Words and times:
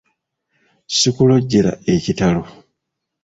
Sikulojjera 0.99 1.73
ekitalo! 1.97 2.43